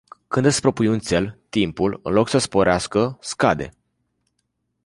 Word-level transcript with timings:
Când 0.27 0.45
îți 0.45 0.61
propui 0.61 0.87
un 0.87 0.99
țel, 0.99 1.39
timpul, 1.49 1.99
în 2.03 2.13
loc 2.13 2.27
să 2.29 2.37
sporească, 2.37 3.17
scade. 3.21 3.73